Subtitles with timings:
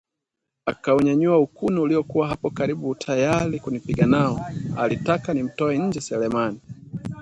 [0.65, 4.45] Akaunyanyua ukuni uliokuwa hapo karibu tayari kunipiga nao,
[4.77, 6.59] alitaka nimtoe nje Selemani